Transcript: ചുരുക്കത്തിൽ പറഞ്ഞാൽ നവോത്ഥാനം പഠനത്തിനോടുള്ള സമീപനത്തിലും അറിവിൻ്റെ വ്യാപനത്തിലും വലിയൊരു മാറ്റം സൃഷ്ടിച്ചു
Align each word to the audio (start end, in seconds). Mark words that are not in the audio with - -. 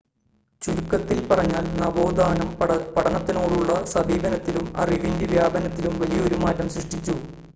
ചുരുക്കത്തിൽ 0.61 1.19
പറഞ്ഞാൽ 1.27 1.65
നവോത്ഥാനം 1.75 2.49
പഠനത്തിനോടുള്ള 2.95 3.75
സമീപനത്തിലും 3.93 4.65
അറിവിൻ്റെ 4.77 5.27
വ്യാപനത്തിലും 5.33 5.95
വലിയൊരു 5.99 6.39
മാറ്റം 6.43 6.69
സൃഷ്ടിച്ചു 6.69 7.17